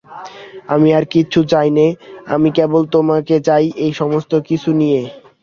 আমি 0.67 0.89
আর 0.97 1.05
কিচ্ছু 1.13 1.39
চাই 1.51 1.69
নে, 1.77 1.87
আমি 2.27 2.49
কেবল 2.57 2.81
তোমাকে 2.95 3.35
চাই 3.47 3.65
এই 3.83 3.91
সমস্ত 4.01 4.31
কিছু 4.49 4.69
নিয়ে। 4.81 5.01